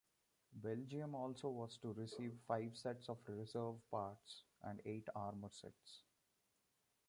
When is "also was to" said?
1.13-1.93